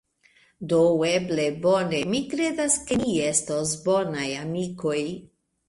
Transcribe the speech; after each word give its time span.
Do 0.71 0.79
eble, 1.09 1.41
bone, 1.65 1.93
mi 2.15 2.23
kredas 2.33 2.79
ke 2.89 2.99
ni 3.05 3.15
estos 3.29 3.77
bonaj 3.87 4.27
amikoj 4.43 4.99